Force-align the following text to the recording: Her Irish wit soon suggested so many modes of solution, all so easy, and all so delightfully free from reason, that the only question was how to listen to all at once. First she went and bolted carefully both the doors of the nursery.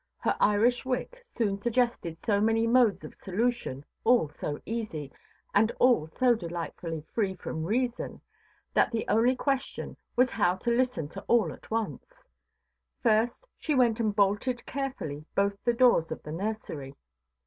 Her 0.17 0.35
Irish 0.39 0.83
wit 0.83 1.19
soon 1.31 1.59
suggested 1.59 2.17
so 2.25 2.41
many 2.41 2.65
modes 2.65 3.05
of 3.05 3.13
solution, 3.13 3.85
all 4.03 4.29
so 4.29 4.59
easy, 4.65 5.11
and 5.53 5.71
all 5.79 6.07
so 6.07 6.33
delightfully 6.33 7.05
free 7.13 7.35
from 7.35 7.63
reason, 7.65 8.19
that 8.73 8.89
the 8.91 9.05
only 9.07 9.35
question 9.35 9.95
was 10.15 10.31
how 10.31 10.55
to 10.55 10.71
listen 10.71 11.07
to 11.09 11.21
all 11.27 11.53
at 11.53 11.69
once. 11.69 12.27
First 13.03 13.47
she 13.59 13.75
went 13.75 13.99
and 13.99 14.15
bolted 14.15 14.65
carefully 14.65 15.23
both 15.35 15.63
the 15.63 15.73
doors 15.73 16.11
of 16.11 16.23
the 16.23 16.31
nursery. 16.31 16.95